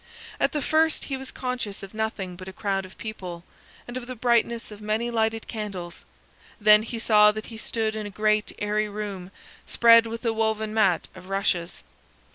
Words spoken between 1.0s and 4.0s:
he was conscious of nothing but a crowd of people, and